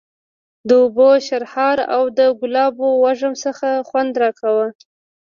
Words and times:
د 0.67 0.69
اوبو 0.83 1.09
شرهار 1.27 1.77
او 1.95 2.03
د 2.17 2.19
ګلابو 2.39 2.87
وږم 3.03 3.33
سخت 3.43 3.71
خوند 3.87 4.13
راکاوه. 4.21 4.67